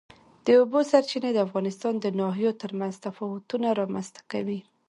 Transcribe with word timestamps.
د 0.45 0.47
اوبو 0.59 0.79
سرچینې 0.91 1.31
د 1.33 1.39
افغانستان 1.47 1.93
د 1.99 2.05
ناحیو 2.19 2.57
ترمنځ 2.61 2.93
تفاوتونه 3.05 3.67
رامنځ 3.79 4.07
ته 4.15 4.21
کوي. 4.31 4.59